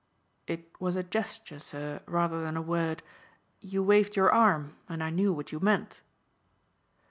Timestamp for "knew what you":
5.11-5.59